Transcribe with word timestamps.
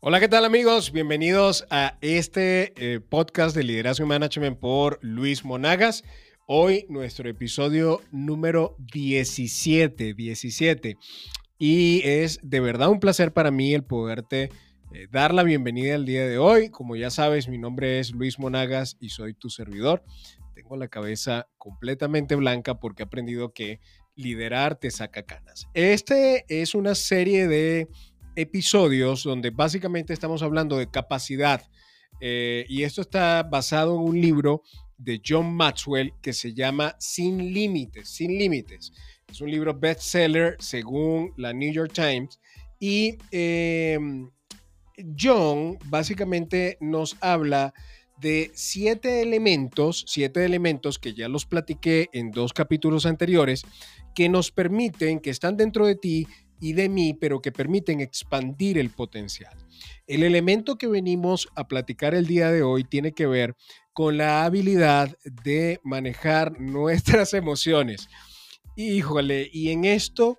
Hola, 0.00 0.20
¿qué 0.20 0.28
tal 0.28 0.44
amigos? 0.44 0.92
Bienvenidos 0.92 1.66
a 1.70 1.98
este 2.02 2.72
eh, 2.76 3.00
podcast 3.00 3.56
de 3.56 3.64
Liderazgo 3.64 4.04
y 4.04 4.08
Management 4.08 4.60
por 4.60 5.00
Luis 5.02 5.44
Monagas. 5.44 6.04
Hoy 6.46 6.86
nuestro 6.88 7.28
episodio 7.28 8.00
número 8.12 8.76
17, 8.78 10.14
17. 10.14 10.96
Y 11.58 12.02
es 12.04 12.38
de 12.44 12.60
verdad 12.60 12.90
un 12.90 13.00
placer 13.00 13.32
para 13.32 13.50
mí 13.50 13.74
el 13.74 13.82
poderte 13.82 14.50
eh, 14.94 15.08
dar 15.10 15.34
la 15.34 15.42
bienvenida 15.42 15.96
al 15.96 16.06
día 16.06 16.28
de 16.28 16.38
hoy. 16.38 16.70
Como 16.70 16.94
ya 16.94 17.10
sabes, 17.10 17.48
mi 17.48 17.58
nombre 17.58 17.98
es 17.98 18.12
Luis 18.12 18.38
Monagas 18.38 18.96
y 19.00 19.08
soy 19.08 19.34
tu 19.34 19.50
servidor. 19.50 20.04
Tengo 20.54 20.76
la 20.76 20.86
cabeza 20.86 21.48
completamente 21.58 22.36
blanca 22.36 22.78
porque 22.78 23.02
he 23.02 23.06
aprendido 23.06 23.52
que 23.52 23.80
liderar 24.14 24.76
te 24.76 24.92
saca 24.92 25.24
canas. 25.24 25.66
Este 25.74 26.44
es 26.48 26.76
una 26.76 26.94
serie 26.94 27.48
de 27.48 27.88
episodios 28.38 29.24
donde 29.24 29.50
básicamente 29.50 30.12
estamos 30.12 30.42
hablando 30.42 30.78
de 30.78 30.88
capacidad. 30.88 31.60
Eh, 32.20 32.64
y 32.68 32.84
esto 32.84 33.00
está 33.00 33.42
basado 33.42 33.96
en 33.96 34.00
un 34.00 34.20
libro 34.20 34.62
de 34.96 35.20
John 35.24 35.52
Maxwell 35.54 36.12
que 36.22 36.32
se 36.32 36.54
llama 36.54 36.94
Sin 37.00 37.52
Límites, 37.52 38.08
Sin 38.08 38.38
Límites. 38.38 38.92
Es 39.28 39.40
un 39.40 39.50
libro 39.50 39.74
bestseller 39.74 40.56
según 40.60 41.32
la 41.36 41.52
New 41.52 41.72
York 41.72 41.92
Times. 41.92 42.38
Y 42.78 43.18
em, 43.32 44.30
John 45.18 45.76
básicamente 45.86 46.78
nos 46.80 47.16
habla 47.20 47.74
de 48.20 48.52
siete 48.54 49.20
elementos, 49.20 50.04
siete 50.06 50.44
elementos 50.44 50.98
que 51.00 51.12
ya 51.12 51.28
los 51.28 51.44
platiqué 51.44 52.08
en 52.12 52.30
dos 52.30 52.52
capítulos 52.52 53.04
anteriores, 53.04 53.62
que 54.14 54.28
nos 54.28 54.52
permiten, 54.52 55.20
que 55.20 55.30
están 55.30 55.56
dentro 55.56 55.86
de 55.86 55.96
ti, 55.96 56.26
y 56.60 56.72
de 56.72 56.88
mí, 56.88 57.14
pero 57.14 57.40
que 57.40 57.52
permiten 57.52 58.00
expandir 58.00 58.78
el 58.78 58.90
potencial. 58.90 59.56
El 60.06 60.22
elemento 60.22 60.76
que 60.78 60.86
venimos 60.86 61.48
a 61.54 61.68
platicar 61.68 62.14
el 62.14 62.26
día 62.26 62.50
de 62.50 62.62
hoy 62.62 62.84
tiene 62.84 63.12
que 63.12 63.26
ver 63.26 63.56
con 63.92 64.16
la 64.16 64.44
habilidad 64.44 65.16
de 65.44 65.80
manejar 65.84 66.60
nuestras 66.60 67.34
emociones. 67.34 68.08
Híjole, 68.76 69.48
y 69.52 69.70
en 69.70 69.84
esto 69.84 70.38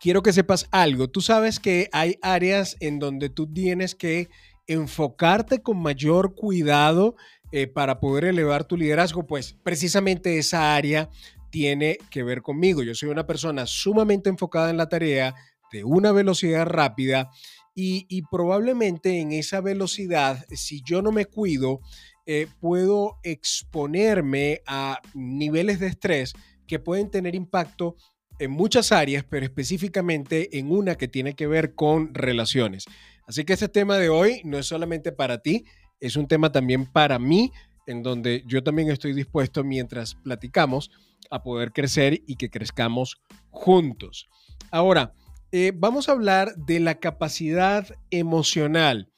quiero 0.00 0.22
que 0.22 0.32
sepas 0.32 0.68
algo. 0.70 1.08
Tú 1.08 1.20
sabes 1.20 1.60
que 1.60 1.88
hay 1.92 2.18
áreas 2.22 2.76
en 2.80 2.98
donde 2.98 3.30
tú 3.30 3.52
tienes 3.52 3.94
que 3.94 4.28
enfocarte 4.66 5.62
con 5.62 5.80
mayor 5.80 6.34
cuidado 6.34 7.16
eh, 7.52 7.68
para 7.68 8.00
poder 8.00 8.24
elevar 8.24 8.64
tu 8.64 8.76
liderazgo, 8.76 9.26
pues 9.26 9.56
precisamente 9.62 10.38
esa 10.38 10.74
área 10.74 11.08
tiene 11.54 11.98
que 12.10 12.24
ver 12.24 12.42
conmigo. 12.42 12.82
Yo 12.82 12.96
soy 12.96 13.10
una 13.10 13.28
persona 13.28 13.64
sumamente 13.64 14.28
enfocada 14.28 14.70
en 14.70 14.76
la 14.76 14.88
tarea, 14.88 15.36
de 15.70 15.84
una 15.84 16.10
velocidad 16.10 16.66
rápida 16.66 17.30
y, 17.76 18.22
probablemente 18.22 19.20
en 19.20 19.30
esa 19.30 19.60
velocidad, 19.60 20.44
si 20.50 20.82
yo 20.82 21.00
no 21.00 21.12
me 21.12 21.26
cuido, 21.26 21.78
eh, 22.26 22.48
puedo 22.58 23.20
exponerme 23.22 24.62
a 24.66 24.98
niveles 25.14 25.78
de 25.78 25.86
estrés 25.86 26.32
que 26.66 26.80
pueden 26.80 27.08
tener 27.08 27.36
impacto 27.36 27.94
en 28.40 28.50
muchas 28.50 28.90
áreas, 28.90 29.22
pero 29.22 29.44
específicamente 29.46 30.58
en 30.58 30.72
una 30.72 30.96
que 30.96 31.06
tiene 31.06 31.34
que 31.34 31.46
ver 31.46 31.76
con 31.76 32.14
relaciones. 32.14 32.84
Así 33.28 33.44
que 33.44 33.52
este 33.52 33.68
tema 33.68 33.96
de 33.96 34.08
hoy 34.08 34.40
no 34.42 34.58
es 34.58 34.66
solamente 34.66 35.12
para 35.12 35.38
ti, 35.38 35.66
es 36.00 36.16
un 36.16 36.26
tema 36.26 36.50
también 36.50 36.84
para 36.86 37.20
mí, 37.20 37.52
en 37.86 38.02
donde 38.02 38.42
yo 38.44 38.64
también 38.64 38.90
estoy 38.90 39.12
dispuesto 39.12 39.62
mientras 39.62 40.16
platicamos 40.16 40.90
a 41.30 41.42
poder 41.42 41.72
crecer 41.72 42.22
y 42.26 42.36
que 42.36 42.50
crezcamos 42.50 43.20
juntos. 43.50 44.28
Ahora, 44.70 45.14
eh, 45.52 45.72
vamos 45.74 46.08
a 46.08 46.12
hablar 46.12 46.54
de 46.56 46.80
la 46.80 46.96
capacidad 46.96 47.86
emocional. 48.10 49.10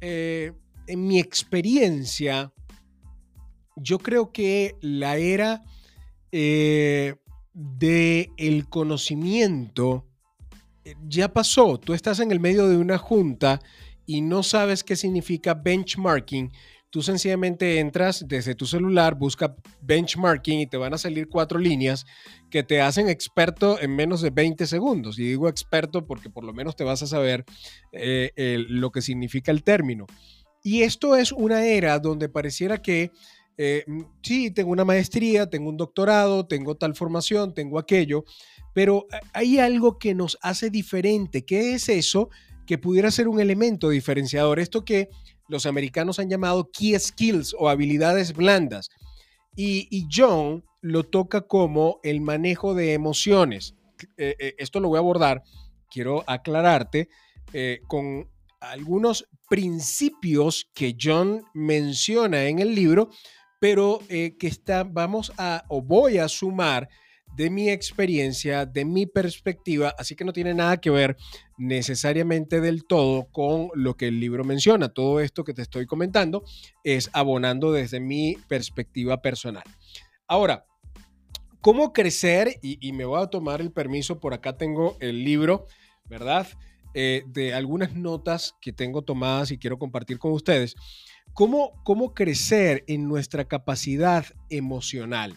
Eh, 0.00 0.52
en 0.86 1.06
mi 1.06 1.18
experiencia, 1.18 2.52
yo 3.76 3.98
creo 3.98 4.32
que 4.32 4.76
la 4.80 5.16
era 5.16 5.62
eh, 6.32 7.14
del 7.54 8.30
el 8.36 8.68
conocimiento 8.68 10.06
ya 11.06 11.32
pasó. 11.32 11.78
Tú 11.78 11.94
estás 11.94 12.20
en 12.20 12.30
el 12.30 12.40
medio 12.40 12.68
de 12.68 12.76
una 12.76 12.98
junta 12.98 13.60
y 14.06 14.22
no 14.22 14.42
sabes 14.42 14.82
qué 14.82 14.96
significa 14.96 15.54
benchmarking, 15.54 16.52
Tú 16.90 17.02
sencillamente 17.02 17.78
entras 17.78 18.26
desde 18.26 18.54
tu 18.54 18.66
celular, 18.66 19.14
busca 19.14 19.54
benchmarking 19.80 20.60
y 20.60 20.66
te 20.66 20.76
van 20.76 20.92
a 20.92 20.98
salir 20.98 21.28
cuatro 21.28 21.58
líneas 21.58 22.04
que 22.50 22.62
te 22.62 22.80
hacen 22.80 23.08
experto 23.08 23.80
en 23.80 23.94
menos 23.94 24.20
de 24.20 24.30
20 24.30 24.66
segundos. 24.66 25.18
Y 25.18 25.22
digo 25.22 25.48
experto 25.48 26.04
porque 26.04 26.30
por 26.30 26.44
lo 26.44 26.52
menos 26.52 26.74
te 26.74 26.84
vas 26.84 27.02
a 27.02 27.06
saber 27.06 27.44
eh, 27.92 28.64
lo 28.68 28.90
que 28.90 29.02
significa 29.02 29.52
el 29.52 29.62
término. 29.62 30.06
Y 30.62 30.82
esto 30.82 31.16
es 31.16 31.32
una 31.32 31.64
era 31.64 31.98
donde 31.98 32.28
pareciera 32.28 32.82
que 32.82 33.10
eh, 33.62 33.84
sí, 34.22 34.50
tengo 34.50 34.70
una 34.70 34.86
maestría, 34.86 35.48
tengo 35.48 35.68
un 35.68 35.76
doctorado, 35.76 36.46
tengo 36.46 36.76
tal 36.76 36.94
formación, 36.94 37.52
tengo 37.52 37.78
aquello, 37.78 38.24
pero 38.72 39.06
hay 39.34 39.58
algo 39.58 39.98
que 39.98 40.14
nos 40.14 40.38
hace 40.40 40.70
diferente. 40.70 41.44
¿Qué 41.44 41.74
es 41.74 41.88
eso? 41.88 42.30
Que 42.66 42.78
pudiera 42.78 43.10
ser 43.10 43.28
un 43.28 43.38
elemento 43.38 43.90
diferenciador. 43.90 44.60
Esto 44.60 44.84
que 44.84 45.10
los 45.50 45.66
americanos 45.66 46.18
han 46.18 46.30
llamado 46.30 46.70
key 46.72 46.98
skills 46.98 47.54
o 47.58 47.68
habilidades 47.68 48.32
blandas. 48.32 48.88
Y, 49.56 50.06
John 50.10 50.64
lo 50.80 51.02
toca 51.04 51.42
como 51.42 52.00
el 52.02 52.20
manejo 52.20 52.74
de 52.74 52.94
emociones. 52.94 53.74
Eh, 54.16 54.36
eh, 54.38 54.54
esto 54.58 54.80
lo 54.80 54.88
voy 54.88 54.96
a 54.96 55.00
abordar, 55.00 55.42
quiero 55.90 56.24
aclararte, 56.26 57.08
eh, 57.52 57.80
con 57.88 58.30
algunos 58.60 59.26
principios 59.48 60.70
que 60.72 60.96
John 60.98 61.44
menciona 61.52 62.44
en 62.44 62.60
el 62.60 62.74
libro, 62.74 63.10
pero 63.58 64.00
que 64.08 64.36
está, 64.40 64.84
vamos 64.84 65.32
a, 65.36 65.64
o 65.68 65.82
voy 65.82 66.16
a 66.16 66.28
sumar 66.28 66.88
de 67.34 67.50
mi 67.50 67.70
experiencia, 67.70 68.66
de 68.66 68.84
mi 68.84 69.06
perspectiva, 69.06 69.94
así 69.98 70.14
que 70.14 70.24
no 70.24 70.32
tiene 70.32 70.54
nada 70.54 70.80
que 70.80 70.90
ver 70.90 71.16
necesariamente 71.58 72.60
del 72.60 72.84
todo 72.84 73.28
con 73.30 73.70
lo 73.74 73.96
que 73.96 74.08
el 74.08 74.20
libro 74.20 74.44
menciona. 74.44 74.88
Todo 74.88 75.20
esto 75.20 75.44
que 75.44 75.54
te 75.54 75.62
estoy 75.62 75.86
comentando 75.86 76.44
es 76.84 77.10
abonando 77.12 77.72
desde 77.72 78.00
mi 78.00 78.36
perspectiva 78.48 79.22
personal. 79.22 79.64
Ahora, 80.26 80.66
¿cómo 81.60 81.92
crecer? 81.92 82.58
Y, 82.62 82.92
me 82.92 83.04
voy 83.04 83.22
a 83.22 83.26
tomar 83.26 83.60
el 83.60 83.72
permiso, 83.72 84.20
por 84.20 84.34
acá 84.34 84.56
tengo 84.56 84.96
el 85.00 85.24
libro, 85.24 85.66
¿verdad? 86.06 86.46
Eh, 86.94 87.22
de 87.26 87.54
algunas 87.54 87.94
notas 87.94 88.56
que 88.60 88.72
tengo 88.72 89.02
tomadas 89.02 89.52
y 89.52 89.58
quiero 89.58 89.78
compartir 89.78 90.18
con 90.18 90.32
ustedes. 90.32 90.74
¿Cómo, 91.32 91.80
cómo 91.84 92.12
crecer 92.12 92.84
en 92.88 93.06
nuestra 93.06 93.44
capacidad 93.46 94.26
emocional? 94.48 95.36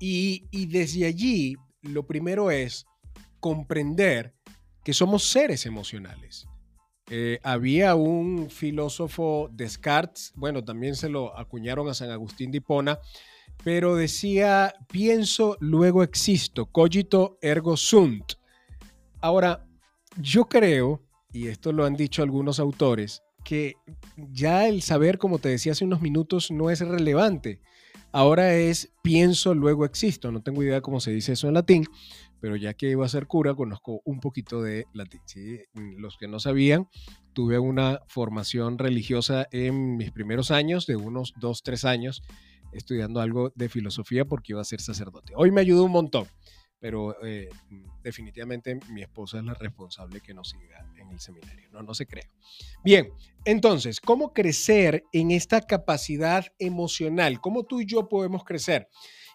Y, 0.00 0.66
desde 0.66 1.06
allí, 1.06 1.56
lo 1.82 2.06
primero 2.06 2.50
es 2.50 2.86
comprender 3.40 4.34
que 4.84 4.92
somos 4.92 5.24
seres 5.24 5.66
emocionales. 5.66 6.46
Eh, 7.10 7.38
había 7.42 7.94
un 7.94 8.50
filósofo 8.50 9.50
Descartes, 9.52 10.32
bueno, 10.36 10.64
también 10.64 10.96
se 10.96 11.08
lo 11.08 11.36
acuñaron 11.38 11.88
a 11.88 11.94
San 11.94 12.10
Agustín 12.10 12.50
de 12.50 12.58
Hipona, 12.58 12.98
pero 13.62 13.94
decía, 13.94 14.74
pienso, 14.90 15.56
luego 15.60 16.02
existo, 16.02 16.66
cogito 16.66 17.38
ergo 17.40 17.76
sunt. 17.76 18.34
Ahora, 19.20 19.66
yo 20.20 20.48
creo, 20.48 21.02
y 21.32 21.48
esto 21.48 21.72
lo 21.72 21.84
han 21.84 21.94
dicho 21.94 22.22
algunos 22.22 22.58
autores, 22.58 23.22
que 23.44 23.74
ya 24.16 24.66
el 24.66 24.82
saber, 24.82 25.18
como 25.18 25.38
te 25.38 25.50
decía 25.50 25.72
hace 25.72 25.84
unos 25.84 26.00
minutos, 26.00 26.50
no 26.50 26.70
es 26.70 26.80
relevante. 26.80 27.60
Ahora 28.14 28.54
es 28.54 28.92
pienso, 29.02 29.54
luego 29.54 29.84
existo. 29.84 30.30
No 30.30 30.40
tengo 30.40 30.62
idea 30.62 30.80
cómo 30.80 31.00
se 31.00 31.10
dice 31.10 31.32
eso 31.32 31.48
en 31.48 31.54
latín, 31.54 31.84
pero 32.40 32.54
ya 32.54 32.72
que 32.72 32.88
iba 32.88 33.04
a 33.04 33.08
ser 33.08 33.26
cura, 33.26 33.56
conozco 33.56 34.02
un 34.04 34.20
poquito 34.20 34.62
de 34.62 34.86
latín. 34.92 35.20
Los 35.98 36.16
que 36.16 36.28
no 36.28 36.38
sabían, 36.38 36.88
tuve 37.32 37.58
una 37.58 38.02
formación 38.06 38.78
religiosa 38.78 39.48
en 39.50 39.96
mis 39.96 40.12
primeros 40.12 40.52
años, 40.52 40.86
de 40.86 40.94
unos 40.94 41.34
dos, 41.40 41.64
tres 41.64 41.84
años, 41.84 42.22
estudiando 42.72 43.20
algo 43.20 43.50
de 43.56 43.68
filosofía 43.68 44.24
porque 44.24 44.52
iba 44.52 44.60
a 44.60 44.64
ser 44.64 44.80
sacerdote. 44.80 45.32
Hoy 45.34 45.50
me 45.50 45.62
ayudó 45.62 45.82
un 45.82 45.90
montón 45.90 46.28
pero 46.84 47.16
eh, 47.24 47.48
definitivamente 48.02 48.78
mi 48.90 49.00
esposa 49.00 49.38
es 49.38 49.44
la 49.44 49.54
responsable 49.54 50.20
que 50.20 50.34
nos 50.34 50.50
siga 50.50 50.86
en 50.98 51.08
el 51.08 51.18
seminario, 51.18 51.66
no, 51.72 51.82
no 51.82 51.94
se 51.94 52.04
crea. 52.04 52.28
Bien, 52.84 53.10
entonces, 53.46 54.02
¿cómo 54.02 54.34
crecer 54.34 55.02
en 55.10 55.30
esta 55.30 55.62
capacidad 55.62 56.44
emocional? 56.58 57.40
¿Cómo 57.40 57.64
tú 57.64 57.80
y 57.80 57.86
yo 57.86 58.06
podemos 58.06 58.44
crecer? 58.44 58.90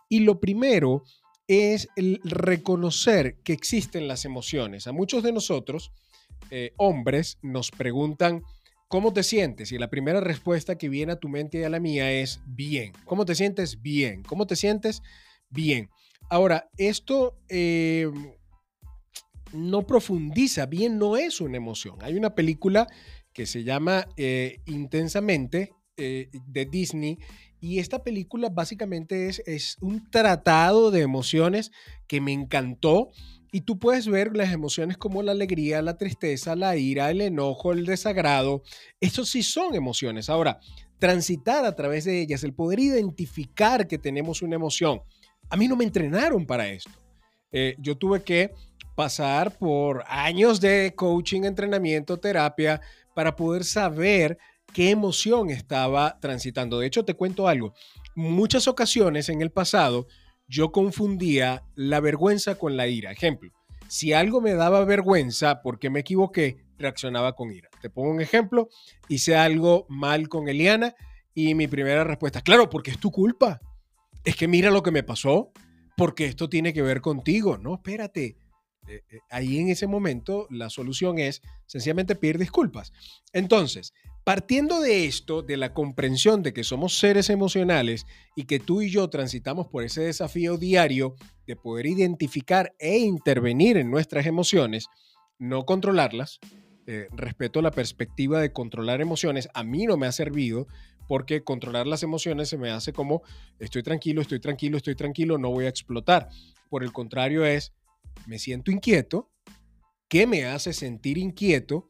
Y 0.07 0.19
lo 0.19 0.40
primero 0.40 1.06
es 1.48 1.88
reconocer 2.24 3.40
que 3.44 3.54
existen 3.54 4.07
las 4.07 4.25
emociones. 4.25 4.86
A 4.86 4.92
muchos 4.92 5.24
de 5.24 5.31
nosotros, 5.31 5.92
eh, 6.52 6.74
hombres, 6.78 7.40
nos 7.42 7.72
preguntan, 7.72 8.44
¿cómo 8.88 9.12
te 9.12 9.24
sientes? 9.24 9.72
Y 9.72 9.80
la 9.80 9.90
primera 9.90 10.22
respuesta 10.22 10.78
que 10.78 10.88
viene 10.88 11.13
a 11.13 11.19
tu 11.19 11.30
mente 11.30 11.62
y 11.62 11.63
a 11.63 11.69
la 11.69 11.80
mía 11.80 12.12
es 12.12 12.42
bien. 12.45 12.94
¿Cómo 13.06 13.25
te 13.25 13.34
sientes? 13.34 13.81
Bien. 13.81 14.22
¿Cómo 14.22 14.45
te 14.45 14.56
sientes? 14.56 15.02
Bien. 15.50 15.90
Ahora, 16.30 16.70
esto, 16.78 17.38
eh, 17.50 18.10
no 19.52 19.86
profundiza 19.86 20.66
bien, 20.66 20.98
no 20.98 21.18
es 21.18 21.42
una 21.42 21.58
emoción. 21.58 21.98
Hay 22.02 22.16
una 22.16 22.36
película 22.36 22.88
que 23.34 23.46
se 23.46 23.64
llama 23.64 24.08
eh, 24.18 24.62
Intensamente 24.66 25.74
eh, 25.98 26.30
de 26.48 26.66
Disney 26.66 27.18
y 27.60 27.80
esta 27.80 28.04
película 28.04 28.50
básicamente 28.50 29.28
es, 29.28 29.42
es 29.46 29.78
un 29.81 30.10
tratado 30.10 30.92
de 30.92 31.02
emociones 31.02 31.72
que 32.08 32.22
me 32.22 32.31
encantó. 32.31 33.10
Y 33.52 33.62
tú 33.62 33.80
puedes 33.80 34.08
ver 34.08 34.38
las 34.38 34.54
emociones 34.54 34.98
como 34.98 35.24
la 35.24 35.31
alegría, 35.31 35.81
la 35.81 35.98
tristeza, 35.98 36.56
la 36.56 36.78
ira, 36.78 37.10
el 37.10 37.22
enojo, 37.22 37.74
el 37.74 37.86
desagrado. 37.86 38.62
Estos 39.02 39.30
sí 39.30 39.42
son 39.42 39.74
emociones. 39.74 40.30
Ahora, 40.30 40.60
transitar 41.00 41.66
a 41.66 41.76
través 41.76 42.06
de 42.06 42.22
ellas, 42.22 42.44
el 42.44 42.54
poder 42.54 42.80
identificar 42.80 43.88
que 43.88 43.98
tenemos 43.98 44.44
una 44.44 44.56
emoción. 44.56 45.02
A 45.50 45.57
mí 45.57 45.68
no 45.68 45.75
me 45.75 45.83
entrenaron 45.83 46.45
para 46.45 46.68
esto. 46.68 46.91
Eh, 47.51 47.75
yo 47.80 47.97
tuve 47.97 48.24
que 48.24 48.53
pasar 48.95 49.57
por 49.57 50.03
años 50.07 50.59
de 50.59 50.94
coaching, 50.95 51.44
entrenamiento, 51.44 52.18
terapia, 52.18 52.81
para 53.15 53.36
poder 53.36 53.63
saber 53.63 54.38
qué 54.74 54.91
emoción 54.91 55.50
estaba 55.50 56.19
transitando. 56.19 56.80
De 56.80 56.88
hecho, 56.88 57.06
te 57.06 57.15
cuento 57.15 57.47
algo. 57.47 57.74
Muchas 58.15 58.68
ocasiones 58.68 59.30
en 59.30 59.41
el 59.41 59.51
pasado 59.51 60.07
yo 60.47 60.71
confundía 60.71 61.63
la 61.75 62.00
vergüenza 62.00 62.56
con 62.56 62.75
la 62.75 62.88
ira. 62.88 63.12
Ejemplo, 63.12 63.51
si 63.88 64.13
algo 64.13 64.42
me 64.42 64.53
daba 64.53 64.83
vergüenza 64.85 65.62
porque 65.62 65.89
me 65.89 66.01
equivoqué, 66.01 66.65
reaccionaba 66.77 67.35
con 67.35 67.51
ira. 67.51 67.69
Te 67.81 67.89
pongo 67.89 68.12
un 68.12 68.21
ejemplo, 68.21 68.69
hice 69.07 69.35
algo 69.35 69.85
mal 69.89 70.27
con 70.30 70.47
Eliana 70.47 70.95
y 71.33 71.56
mi 71.56 71.68
primera 71.68 72.03
respuesta, 72.03 72.42
claro, 72.42 72.69
porque 72.69 72.92
es 72.92 73.00
tu 73.00 73.12
culpa. 73.12 73.62
Es 74.30 74.36
que 74.36 74.48
mira 74.48 74.70
lo 74.70 74.84
que 74.84 74.92
me 74.92 75.02
pasó, 75.02 75.52
porque 75.98 76.26
esto 76.26 76.50
tiene 76.50 76.72
que 76.72 76.84
ver 76.84 77.02
contigo. 77.02 77.58
No, 77.58 77.74
espérate. 77.74 78.38
Eh, 78.88 79.02
eh, 79.10 79.20
ahí 79.31 79.58
en 79.58 79.70
ese 79.70 79.88
momento 79.88 80.46
la 80.52 80.70
solución 80.70 81.18
es 81.18 81.42
sencillamente 81.66 82.14
pedir 82.16 82.38
disculpas. 82.38 82.94
Entonces, 83.34 83.92
partiendo 84.24 84.81
de 84.81 85.08
esto, 85.08 85.42
de 85.42 85.58
la 85.58 85.74
comprensión 85.74 86.44
de 86.44 86.54
que 86.54 86.64
somos 86.64 87.00
seres 87.00 87.31
emocionales 87.31 88.06
y 88.36 88.44
que 88.44 88.60
tú 88.60 88.84
y 88.84 88.92
yo 88.92 89.10
transitamos 89.10 89.66
por 89.66 89.84
ese 89.84 90.02
desafío 90.02 90.58
diario 90.58 91.16
de 91.48 91.56
poder 91.56 91.88
identificar 91.88 92.76
e 92.78 93.00
intervenir 93.00 93.78
en 93.78 93.90
nuestras 93.90 94.28
emociones, 94.28 94.86
no 95.40 95.66
controlarlas, 95.66 96.40
eh, 96.86 97.08
respeto 97.14 97.64
la 97.64 97.72
perspectiva 97.72 98.40
de 98.42 98.54
controlar 98.54 99.02
emociones, 99.02 99.50
a 99.56 99.64
mí 99.64 99.88
no 99.88 99.98
me 99.98 100.06
ha 100.06 100.12
servido 100.12 100.68
porque 101.09 101.44
controlar 101.44 101.88
las 101.88 102.03
emociones 102.03 102.50
se 102.50 102.57
me 102.59 102.69
hace 102.69 102.94
como 102.94 103.23
estoy 103.57 103.81
tranquilo, 103.81 104.21
estoy 104.21 104.39
tranquilo, 104.39 104.77
estoy 104.77 104.94
tranquilo, 104.94 105.39
no 105.39 105.50
voy 105.50 105.65
a 105.65 105.69
explotar. 105.69 106.29
Por 106.69 106.83
el 106.83 106.94
contrario 106.94 107.45
es, 107.45 107.73
me 108.27 108.38
siento 108.38 108.69
inquieto, 108.69 109.31
¿qué 110.07 110.27
me 110.27 110.45
hace 110.45 110.71
sentir 110.71 111.17
inquieto? 111.17 111.89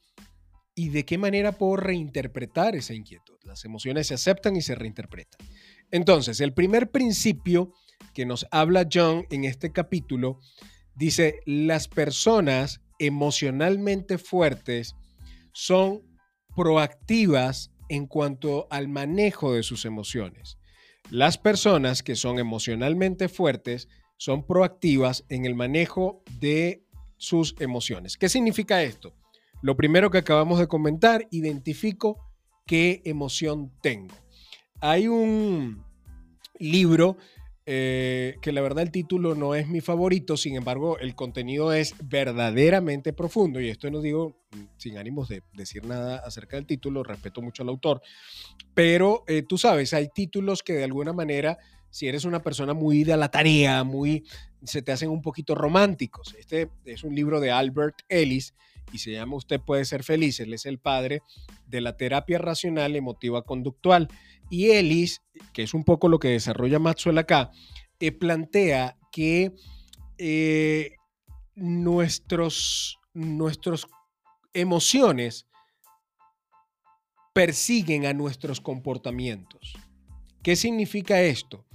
¿Y 0.73 0.87
de 0.87 1.03
qué 1.03 1.17
manera 1.17 1.51
puedo 1.51 1.75
reinterpretar 1.75 2.77
esa 2.77 2.93
inquietud? 2.93 3.35
Las 3.43 3.65
emociones 3.65 4.07
se 4.07 4.13
aceptan 4.13 4.55
y 4.55 4.61
se 4.61 4.75
reinterpretan. 4.75 5.45
Entonces, 5.91 6.39
el 6.39 6.53
primer 6.53 6.89
principio 6.89 7.73
que 8.13 8.25
nos 8.25 8.47
habla 8.51 8.87
John 8.89 9.25
en 9.31 9.43
este 9.43 9.73
capítulo 9.73 10.39
dice, 10.95 11.41
las 11.45 11.89
personas 11.89 12.79
emocionalmente 12.99 14.17
fuertes 14.17 14.95
son 15.51 16.03
proactivas 16.55 17.73
en 17.89 18.07
cuanto 18.07 18.67
al 18.69 18.87
manejo 18.87 19.53
de 19.53 19.63
sus 19.63 19.85
emociones. 19.85 20.57
Las 21.09 21.37
personas 21.37 22.03
que 22.03 22.15
son 22.15 22.39
emocionalmente 22.39 23.29
fuertes 23.29 23.89
son 24.17 24.45
proactivas 24.45 25.25
en 25.29 25.45
el 25.45 25.55
manejo 25.55 26.23
de 26.39 26.83
sus 27.17 27.55
emociones. 27.59 28.17
¿Qué 28.17 28.29
significa 28.29 28.83
esto? 28.83 29.15
Lo 29.61 29.75
primero 29.75 30.09
que 30.11 30.19
acabamos 30.19 30.59
de 30.59 30.67
comentar, 30.67 31.27
identifico 31.31 32.31
qué 32.65 33.01
emoción 33.05 33.71
tengo. 33.81 34.15
Hay 34.79 35.07
un 35.07 35.83
libro 36.59 37.17
eh, 37.71 38.37
que 38.41 38.51
la 38.51 38.61
verdad 38.61 38.81
el 38.81 38.89
título 38.89 39.35
no 39.35 39.53
es 39.53 39.67
mi 39.67 39.79
favorito, 39.79 40.37
sin 40.37 40.55
embargo 40.55 40.97
el 40.97 41.13
contenido 41.13 41.71
es 41.71 41.93
verdaderamente 42.03 43.13
profundo 43.13 43.61
y 43.61 43.69
esto 43.69 43.91
no 43.91 44.01
digo 44.01 44.35
sin 44.77 44.97
ánimos 44.97 45.29
de 45.29 45.43
decir 45.53 45.85
nada 45.85 46.17
acerca 46.25 46.57
del 46.57 46.65
título, 46.65 47.03
respeto 47.03 47.43
mucho 47.43 47.61
al 47.61 47.69
autor, 47.69 48.01
pero 48.73 49.23
eh, 49.27 49.43
tú 49.43 49.59
sabes, 49.59 49.93
hay 49.93 50.07
títulos 50.07 50.63
que 50.63 50.73
de 50.73 50.83
alguna 50.83 51.13
manera, 51.13 51.59
si 51.91 52.07
eres 52.07 52.25
una 52.25 52.41
persona 52.41 52.73
muy 52.73 53.03
de 53.03 53.15
la 53.17 53.29
tarea, 53.29 53.83
muy, 53.83 54.23
se 54.63 54.81
te 54.81 54.91
hacen 54.91 55.11
un 55.11 55.21
poquito 55.21 55.53
románticos. 55.53 56.33
Este 56.39 56.71
es 56.85 57.03
un 57.03 57.13
libro 57.13 57.39
de 57.39 57.51
Albert 57.51 57.97
Ellis 58.09 58.55
y 58.91 58.97
se 58.97 59.11
llama 59.11 59.35
Usted 59.35 59.61
puede 59.61 59.85
ser 59.85 60.03
feliz. 60.03 60.39
Él 60.39 60.53
es 60.53 60.65
el 60.65 60.79
padre 60.79 61.21
de 61.67 61.81
la 61.81 61.97
terapia 61.97 62.39
racional 62.39 62.95
emotiva 62.95 63.43
conductual. 63.43 64.07
Y 64.49 64.71
Ellis, 64.71 65.21
que 65.53 65.63
es 65.63 65.73
un 65.73 65.83
poco 65.83 66.09
lo 66.09 66.19
que 66.19 66.29
desarrolla 66.29 66.79
Maxwell 66.79 67.17
acá, 67.17 67.51
eh, 67.99 68.11
plantea 68.11 68.97
que 69.11 69.53
eh, 70.17 70.95
nuestros, 71.55 72.97
nuestros 73.13 73.87
emociones 74.53 75.47
persiguen 77.33 78.05
a 78.05 78.13
nuestros 78.13 78.59
comportamientos. 78.59 79.73
¿Qué 80.41 80.55
significa 80.55 81.21
esto? 81.21 81.65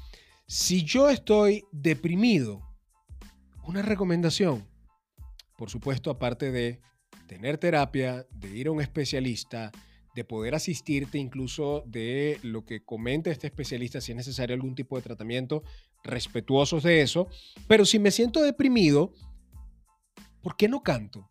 Si 0.47 0.85
yo 0.85 1.09
estoy 1.09 1.65
deprimido, 1.73 2.61
una 3.65 3.82
recomendación, 3.82 4.69
por 5.56 5.70
supuesto, 5.70 6.11
aparte 6.11 6.50
de 6.50 6.81
tener 7.27 7.59
terapia, 7.59 8.27
de 8.31 8.56
ir 8.56 8.69
a 8.69 8.73
un 8.73 8.81
especialista, 8.81 9.70
de 10.15 10.25
poder 10.25 10.55
asistirte 10.55 11.19
incluso 11.19 11.83
de 11.87 12.39
lo 12.43 12.65
que 12.65 12.85
comente 12.85 13.31
este 13.31 13.49
especialista 13.49 14.01
si 14.01 14.13
es 14.13 14.17
necesario 14.17 14.55
algún 14.55 14.75
tipo 14.75 14.97
de 14.97 15.03
tratamiento, 15.03 15.63
respetuosos 16.03 16.83
de 16.83 17.03
eso. 17.03 17.29
Pero 17.67 17.85
si 17.85 17.99
me 17.99 18.11
siento 18.11 18.43
deprimido, 18.43 19.13
¿por 20.41 20.57
qué 20.57 20.69
no 20.69 20.83
canto? 20.83 21.31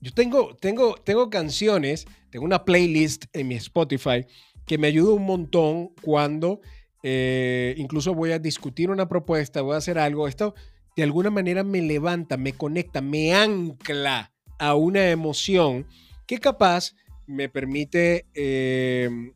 Yo 0.00 0.12
tengo, 0.12 0.56
tengo, 0.56 0.96
tengo 0.96 1.30
canciones, 1.30 2.06
tengo 2.30 2.44
una 2.44 2.64
playlist 2.64 3.26
en 3.32 3.48
mi 3.48 3.54
Spotify 3.54 4.26
que 4.66 4.78
me 4.78 4.88
ayuda 4.88 5.14
un 5.14 5.24
montón 5.24 5.90
cuando 6.02 6.60
eh, 7.02 7.74
incluso 7.78 8.14
voy 8.14 8.32
a 8.32 8.38
discutir 8.38 8.90
una 8.90 9.08
propuesta, 9.08 9.62
voy 9.62 9.74
a 9.74 9.78
hacer 9.78 9.98
algo. 9.98 10.28
Esto 10.28 10.54
de 10.96 11.02
alguna 11.02 11.30
manera 11.30 11.64
me 11.64 11.80
levanta, 11.82 12.36
me 12.36 12.52
conecta, 12.52 13.00
me 13.00 13.34
ancla 13.34 14.32
a 14.58 14.74
una 14.74 15.08
emoción 15.10 15.86
que 16.26 16.38
capaz 16.38 16.94
me 17.26 17.48
permite 17.48 18.26
em, 18.34 19.32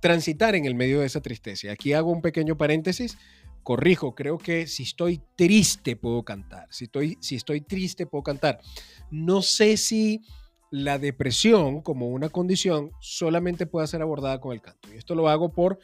transitar 0.00 0.54
en 0.54 0.64
el 0.64 0.74
medio 0.74 1.00
de 1.00 1.06
esa 1.06 1.20
tristeza. 1.20 1.72
Aquí 1.72 1.92
hago 1.92 2.10
un 2.10 2.22
pequeño 2.22 2.56
paréntesis. 2.56 3.18
Corrijo, 3.62 4.14
creo 4.14 4.38
que 4.38 4.66
si 4.66 4.84
estoy 4.84 5.20
triste 5.36 5.96
puedo 5.96 6.22
cantar. 6.22 6.66
Si 6.70 6.84
estoy, 6.84 7.18
si 7.20 7.36
estoy 7.36 7.60
triste 7.60 8.06
puedo 8.06 8.22
cantar. 8.22 8.60
No 9.10 9.42
sé 9.42 9.76
si 9.76 10.22
la 10.70 10.98
depresión 10.98 11.82
como 11.82 12.08
una 12.08 12.28
condición 12.28 12.90
solamente 13.00 13.66
puede 13.66 13.86
ser 13.86 14.02
abordada 14.02 14.40
con 14.40 14.52
el 14.52 14.60
canto. 14.60 14.92
Y 14.92 14.96
esto 14.96 15.14
lo 15.14 15.28
hago 15.28 15.52
por 15.52 15.78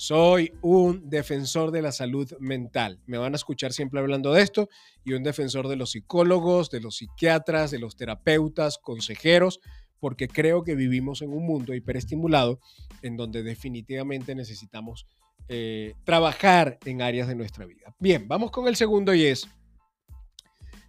soy 0.00 0.54
un 0.62 1.10
defensor 1.10 1.72
de 1.72 1.82
la 1.82 1.92
salud 1.92 2.32
mental. 2.38 3.00
Me 3.04 3.18
van 3.18 3.34
a 3.34 3.36
escuchar 3.36 3.74
siempre 3.74 4.00
hablando 4.00 4.32
de 4.32 4.40
esto 4.40 4.70
y 5.04 5.12
un 5.12 5.22
defensor 5.22 5.68
de 5.68 5.76
los 5.76 5.90
psicólogos, 5.90 6.70
de 6.70 6.80
los 6.80 6.96
psiquiatras, 6.96 7.70
de 7.70 7.80
los 7.80 7.96
terapeutas, 7.96 8.78
consejeros, 8.78 9.60
porque 10.00 10.28
creo 10.28 10.64
que 10.64 10.74
vivimos 10.74 11.22
en 11.22 11.32
un 11.32 11.46
mundo 11.46 11.74
hiperestimulado 11.74 12.58
en 13.02 13.16
donde 13.16 13.42
definitivamente 13.42 14.34
necesitamos 14.34 15.06
eh, 15.48 15.94
trabajar 16.04 16.78
en 16.84 17.02
áreas 17.02 17.28
de 17.28 17.34
nuestra 17.34 17.66
vida. 17.66 17.94
Bien, 17.98 18.26
vamos 18.26 18.50
con 18.50 18.66
el 18.66 18.76
segundo 18.76 19.14
y 19.14 19.26
es, 19.26 19.46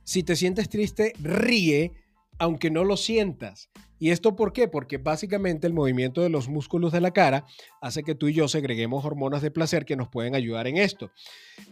si 0.03 0.23
te 0.23 0.35
sientes 0.35 0.69
triste, 0.69 1.13
ríe 1.21 1.93
aunque 2.41 2.71
no 2.71 2.83
lo 2.83 2.97
sientas. 2.97 3.69
¿Y 3.99 4.09
esto 4.09 4.35
por 4.35 4.51
qué? 4.51 4.67
Porque 4.67 4.97
básicamente 4.97 5.67
el 5.67 5.73
movimiento 5.73 6.21
de 6.21 6.29
los 6.29 6.49
músculos 6.49 6.91
de 6.91 6.99
la 6.99 7.11
cara 7.11 7.45
hace 7.81 8.01
que 8.01 8.15
tú 8.15 8.29
y 8.29 8.33
yo 8.33 8.47
segreguemos 8.47 9.05
hormonas 9.05 9.43
de 9.43 9.51
placer 9.51 9.85
que 9.85 9.95
nos 9.95 10.09
pueden 10.09 10.33
ayudar 10.33 10.65
en 10.65 10.77
esto. 10.77 11.11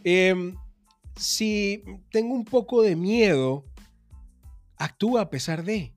Em, 0.03 0.55
si 1.15 1.84
tengo 2.12 2.36
un 2.36 2.46
poco 2.46 2.84
de 2.84 2.96
miedo, 2.96 3.65
actúa 4.77 5.22
a 5.22 5.29
pesar 5.31 5.63
de 5.63 5.96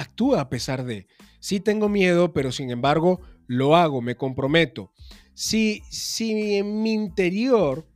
actúa 0.00 0.40
a 0.40 0.48
pesar 0.48 0.84
de. 0.84 1.06
Sí 1.40 1.60
tengo 1.60 1.88
miedo, 1.88 2.32
pero 2.32 2.52
sin 2.52 2.70
embargo 2.70 3.20
lo 3.46 3.76
hago, 3.76 4.00
me 4.00 4.16
comprometo. 4.16 4.92
Si, 5.34 5.82
si 5.90 6.56
en 6.56 6.82
mi 6.82 6.92
interior 6.92 7.86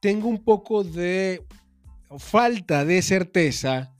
tengo 0.00 0.28
un 0.28 0.42
poco 0.44 0.84
de 0.84 1.44
falta 2.18 2.84
de 2.84 3.02
certeza, 3.02 3.94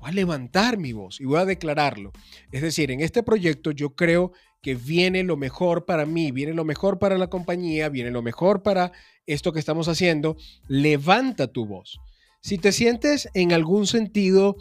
voy 0.00 0.10
a 0.10 0.14
levantar 0.14 0.78
mi 0.78 0.92
voz 0.92 1.20
y 1.20 1.24
voy 1.24 1.38
a 1.38 1.44
declararlo. 1.44 2.12
Es 2.52 2.62
decir, 2.62 2.90
en 2.90 3.00
este 3.00 3.22
proyecto 3.22 3.70
yo 3.70 3.94
creo 3.94 4.32
que 4.62 4.74
viene 4.74 5.22
lo 5.22 5.36
mejor 5.36 5.86
para 5.86 6.04
mí, 6.04 6.32
viene 6.32 6.52
lo 6.52 6.64
mejor 6.64 6.98
para 6.98 7.16
la 7.16 7.28
compañía, 7.28 7.88
viene 7.88 8.10
lo 8.10 8.22
mejor 8.22 8.62
para 8.62 8.92
esto 9.26 9.52
que 9.52 9.60
estamos 9.60 9.88
haciendo. 9.88 10.36
Levanta 10.68 11.46
tu 11.52 11.64
voz. 11.66 11.98
Si 12.42 12.58
te 12.58 12.72
sientes 12.72 13.28
en 13.34 13.52
algún 13.52 13.86
sentido 13.86 14.56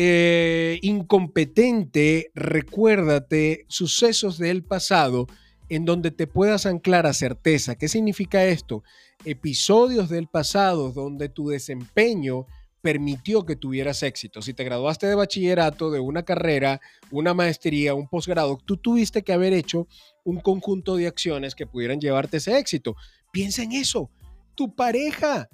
eh, 0.00 0.78
incompetente, 0.82 2.30
recuérdate 2.32 3.66
sucesos 3.66 4.38
del 4.38 4.62
pasado 4.62 5.26
en 5.68 5.84
donde 5.84 6.12
te 6.12 6.28
puedas 6.28 6.66
anclar 6.66 7.04
a 7.04 7.12
certeza. 7.12 7.74
¿Qué 7.74 7.88
significa 7.88 8.44
esto? 8.44 8.84
Episodios 9.24 10.08
del 10.08 10.28
pasado 10.28 10.92
donde 10.92 11.28
tu 11.28 11.48
desempeño 11.48 12.46
permitió 12.80 13.44
que 13.44 13.56
tuvieras 13.56 14.04
éxito. 14.04 14.40
Si 14.40 14.54
te 14.54 14.62
graduaste 14.62 15.08
de 15.08 15.16
bachillerato, 15.16 15.90
de 15.90 15.98
una 15.98 16.22
carrera, 16.22 16.80
una 17.10 17.34
maestría, 17.34 17.94
un 17.94 18.06
posgrado, 18.06 18.56
tú 18.64 18.76
tuviste 18.76 19.24
que 19.24 19.32
haber 19.32 19.52
hecho 19.52 19.88
un 20.22 20.38
conjunto 20.38 20.94
de 20.94 21.08
acciones 21.08 21.56
que 21.56 21.66
pudieran 21.66 22.00
llevarte 22.00 22.36
ese 22.36 22.56
éxito. 22.56 22.94
Piensa 23.32 23.64
en 23.64 23.72
eso. 23.72 24.12
Tu 24.54 24.76
pareja, 24.76 25.48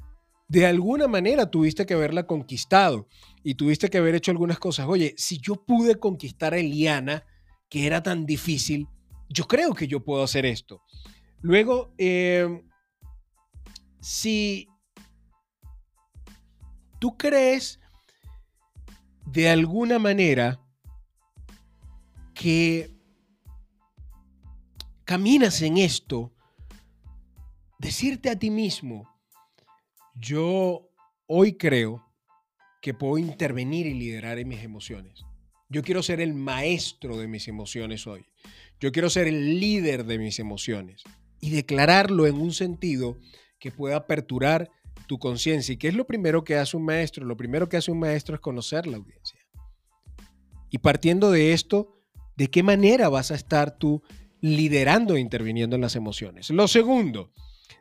de 0.49 0.67
alguna 0.67 1.09
manera 1.09 1.51
tuviste 1.51 1.87
que 1.87 1.95
haberla 1.95 2.27
conquistado 2.27 3.09
y 3.45 3.55
tuviste 3.55 3.91
que 3.91 3.99
haber 3.99 4.15
hecho 4.15 4.31
algunas 4.31 4.59
cosas. 4.59 4.89
Oye, 4.89 5.15
si 5.19 5.39
yo 5.39 5.55
pude 5.65 6.01
conquistar 6.01 6.55
a 6.55 6.59
Eliana, 6.59 7.25
que 7.69 7.87
era 7.87 8.03
tan 8.03 8.25
difícil, 8.25 8.89
yo 9.29 9.45
creo 9.47 9.75
que 9.75 9.87
yo 9.87 10.03
puedo 10.03 10.23
hacer 10.25 10.47
esto. 10.47 10.83
Luego, 11.43 11.93
em, 11.99 12.67
si 14.01 14.67
tú 16.99 17.19
crees 17.19 17.79
de 19.27 19.51
alguna 19.51 19.99
manera 19.99 20.59
que 22.33 22.91
caminas 25.05 25.61
en 25.61 25.77
esto, 25.77 26.33
decirte 27.79 28.31
a 28.31 28.39
ti 28.39 28.49
mismo, 28.49 29.07
yo 30.15 30.89
hoy 31.27 31.59
creo 31.59 32.13
que 32.85 32.93
puedo 32.93 33.17
intervenir 33.17 33.87
y 33.87 33.95
liderar 33.95 34.38
en 34.38 34.47
mis 34.47 34.62
emociones. 34.62 35.25
Yo 35.71 35.83
quiero 35.83 36.03
ser 36.03 36.21
el 36.21 36.35
maestro 36.35 37.17
de 37.17 37.26
mis 37.26 37.49
emociones 37.49 38.07
hoy. 38.07 38.26
Yo 38.79 38.93
quiero 38.93 39.09
ser 39.09 39.26
el 39.26 39.59
líder 39.59 40.05
de 40.05 40.19
mis 40.19 40.38
emociones 40.38 41.03
y 41.41 41.49
declararlo 41.49 42.26
en 42.26 42.35
un 42.35 42.53
sentido 42.53 43.17
que 43.59 43.71
pueda 43.71 43.97
aperturar 43.97 44.71
tu 45.07 45.19
conciencia. 45.19 45.73
¿Y 45.73 45.76
qué 45.79 45.88
es 45.88 45.95
lo 45.95 46.07
primero 46.07 46.45
que 46.45 46.57
hace 46.57 46.76
un 46.76 46.85
maestro? 46.85 47.25
Lo 47.25 47.38
primero 47.38 47.71
que 47.71 47.79
hace 47.79 47.91
un 47.91 48.00
maestro 48.00 48.35
es 48.35 48.43
conocer 48.43 48.87
la 48.87 48.99
audiencia. 48.99 49.41
Y 50.69 50.76
partiendo 50.76 51.31
de 51.31 51.55
esto, 51.55 52.03
¿de 52.37 52.50
qué 52.50 52.62
manera 52.62 53.09
vas 53.09 53.31
a 53.31 53.35
estar 53.35 53.79
tú 53.79 54.03
liderando 54.43 55.17
e 55.17 55.21
interviniendo 55.21 55.75
en 55.75 55.81
las 55.81 55.97
emociones? 55.97 56.50
Lo 56.50 56.69
segundo, 56.69 57.33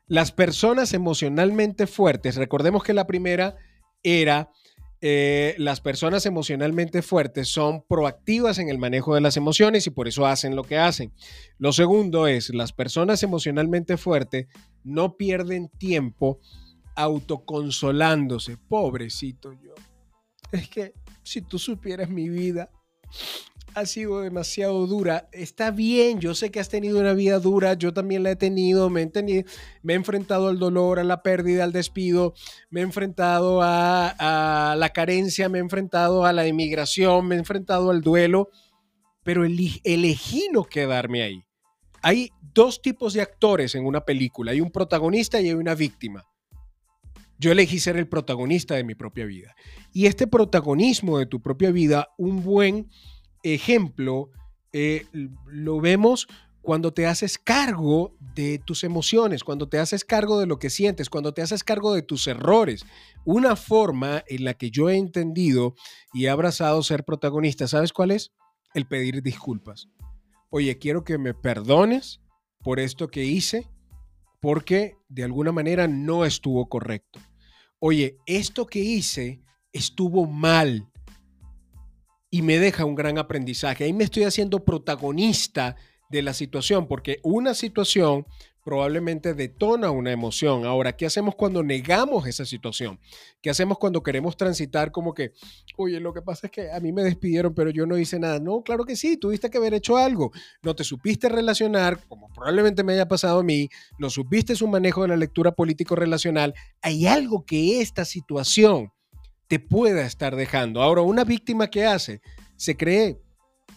las 0.08 0.32
personas 0.32 0.94
emocionalmente 0.94 1.88
fuertes, 1.88 2.38
recordemos 2.38 2.86
que 2.86 2.94
la 2.94 3.06
primera 3.06 3.58
era 4.02 4.50
eh, 5.06 5.56
las 5.58 5.82
personas 5.82 6.26
emocionalmente 6.26 7.02
fuertes 7.02 7.50
son 7.50 7.84
proactivas 7.90 8.58
en 8.58 8.70
el 8.70 8.78
manejo 8.78 9.16
de 9.16 9.20
las 9.20 9.36
emociones 9.36 9.86
y 9.86 9.90
por 9.90 10.08
eso 10.08 10.26
hacen 10.26 10.56
lo 10.56 10.64
que 10.64 10.78
hacen. 10.78 11.12
Lo 11.58 11.74
segundo 11.74 12.26
es, 12.26 12.54
las 12.54 12.72
personas 12.72 13.22
emocionalmente 13.22 13.98
fuertes 13.98 14.48
no 14.86 15.18
pierden 15.18 15.68
tiempo 15.78 16.40
autoconsolándose. 16.96 18.56
Pobrecito 18.56 19.52
yo. 19.52 19.74
Es 20.54 20.70
que 20.70 20.94
si 21.22 21.42
tú 21.42 21.60
supieras 21.60 22.10
mi 22.10 22.30
vida, 22.30 22.70
ha 23.76 23.86
sido 23.86 24.22
demasiado 24.22 24.86
dura. 24.88 25.28
Está 25.32 25.72
bien, 25.72 26.20
yo 26.20 26.36
sé 26.36 26.52
que 26.52 26.60
has 26.60 26.70
tenido 26.70 27.00
una 27.00 27.14
vida 27.14 27.40
dura, 27.40 27.74
yo 27.74 27.94
también 27.94 28.24
la 28.24 28.32
he 28.32 28.36
tenido, 28.36 28.90
me 28.90 29.02
he, 29.02 29.46
me 29.82 29.94
he 29.94 29.96
enfrentado 29.96 30.48
al 30.48 30.60
dolor, 30.60 31.00
a 31.00 31.04
la 31.04 31.22
pérdida, 31.24 31.64
al 31.64 31.72
despido, 31.72 32.34
me 32.70 32.82
he 32.82 32.84
enfrentado 32.84 33.62
a, 33.62 34.76
la 34.78 34.90
carencia, 34.90 35.50
me 35.50 35.58
he 35.58 35.62
enfrentado 35.62 36.26
a 36.26 36.34
la 36.34 36.46
emigración, 36.46 37.28
me 37.28 37.36
he 37.36 37.40
enfrentado 37.40 37.90
al 37.92 38.02
duelo, 38.02 38.50
pero 39.24 39.46
elegí 39.46 40.48
no 40.52 40.64
quedarme 40.64 41.24
ahí. 41.24 41.44
Hay 42.02 42.32
dos 42.54 42.82
tipos 42.82 43.14
de 43.14 43.22
actores 43.22 43.76
en 43.76 43.86
una 43.86 44.02
película, 44.02 44.52
hay 44.52 44.62
un 44.62 44.72
protagonista 44.72 45.40
y 45.40 45.48
hay 45.48 45.54
una 45.54 45.76
víctima. 45.76 46.24
Yo 47.40 47.52
elegí 47.52 47.80
ser 47.80 47.98
el 47.98 48.08
protagonista 48.08 48.76
de 48.76 48.84
mi 48.84 48.96
propia 48.96 49.26
vida. 49.26 49.56
Y 49.92 50.06
este 50.06 50.28
protagonismo 50.28 51.18
de 51.18 51.26
tu 51.26 51.42
propia 51.42 51.72
vida, 51.72 52.10
un 52.18 52.44
buen 52.44 52.90
ejemplo 53.44 54.32
eh, 54.72 55.06
lo 55.12 55.80
vemos 55.80 56.28
cuando 56.64 56.94
te 56.94 57.06
haces 57.06 57.38
cargo 57.38 58.16
de 58.36 58.58
tus 58.58 58.86
emociones, 58.86 59.44
cuando 59.44 59.68
te 59.68 59.80
haces 59.80 60.06
cargo 60.06 60.40
de 60.40 60.48
lo 60.48 60.60
que 60.60 60.70
sientes, 60.70 61.10
cuando 61.10 61.34
te 61.34 61.42
haces 61.42 61.64
cargo 61.64 61.94
de 61.94 62.02
tus 62.04 62.26
errores. 62.26 62.86
Una 63.26 63.58
forma 63.58 64.24
en 64.28 64.46
la 64.46 64.54
que 64.54 64.72
yo 64.72 64.90
he 64.90 64.96
entendido 64.96 65.76
y 66.14 66.26
he 66.26 66.30
abrazado 66.30 66.82
ser 66.82 67.04
protagonista, 67.04 67.68
¿sabes 67.68 67.92
cuál 67.92 68.12
es? 68.12 68.32
El 68.74 68.88
pedir 68.88 69.22
disculpas. 69.22 69.90
Oye, 70.50 70.78
quiero 70.78 71.04
que 71.04 71.18
me 71.18 71.34
perdones 71.34 72.22
por 72.62 72.80
esto 72.80 73.10
que 73.10 73.26
hice, 73.26 73.70
porque 74.40 74.96
de 75.10 75.26
alguna 75.26 75.52
manera 75.52 75.90
no 75.90 76.24
estuvo 76.24 76.70
correcto. 76.70 77.20
Oye, 77.80 78.18
esto 78.26 78.68
que 78.68 78.80
hice 78.80 79.42
estuvo 79.74 80.28
mal 80.28 80.90
y 82.34 82.42
me 82.42 82.58
deja 82.58 82.84
un 82.84 82.96
gran 82.96 83.20
aprendizaje. 83.20 83.84
Ahí 83.84 83.94
me 83.94 84.06
estoy 84.06 84.24
haciendo 84.24 84.66
protagonista 84.66 85.76
de 86.10 86.24
la 86.24 86.34
situación, 86.34 86.88
porque 86.88 87.20
una 87.22 87.54
situación 87.54 88.26
probablemente 88.64 89.36
detona 89.36 89.92
una 89.92 90.12
emoción. 90.12 90.66
Ahora, 90.66 90.98
¿qué 90.98 91.06
hacemos 91.06 91.36
cuando 91.36 91.62
negamos 91.62 92.26
esa 92.26 92.44
situación? 92.44 93.00
¿Qué 93.40 93.52
hacemos 93.52 93.78
cuando 93.78 94.02
queremos 94.02 94.36
transitar 94.36 94.92
como 94.92 95.14
que, 95.14 95.34
oye, 95.78 96.00
lo 96.00 96.12
que 96.12 96.24
pasa 96.24 96.48
es 96.48 96.52
que 96.52 96.72
a 96.72 96.80
mí 96.80 96.92
me 96.92 97.04
despidieron, 97.04 97.54
pero 97.54 97.70
yo 97.70 97.86
no 97.86 98.00
hice 98.00 98.18
nada? 98.18 98.40
No, 98.40 98.64
claro 98.64 98.84
que 98.84 98.96
sí, 98.96 99.16
tuviste 99.18 99.52
que 99.52 99.60
haber 99.60 99.76
hecho 99.76 99.98
algo. 99.98 100.32
No 100.64 100.76
te 100.76 100.84
supiste 100.84 101.30
relacionar, 101.30 102.00
como 102.08 102.34
probablemente 102.34 102.84
me 102.84 102.94
haya 102.94 103.08
pasado 103.08 103.42
a 103.42 103.44
mí, 103.44 103.70
no 104.00 104.10
supiste 104.10 104.56
su 104.56 104.68
manejo 104.68 105.04
de 105.04 105.10
la 105.10 105.18
lectura 105.18 105.52
político-relacional. 105.52 106.56
Hay 106.82 107.06
algo 107.06 107.46
que 107.46 107.80
esta 107.80 108.06
situación 108.06 108.92
te 109.54 109.60
pueda 109.60 110.04
estar 110.04 110.36
dejando. 110.36 110.82
Ahora, 110.82 111.04
una 111.04 111.24
víctima 111.24 111.70
que 111.70 111.86
hace, 111.86 112.22
se 112.56 112.76
cree 112.76 113.22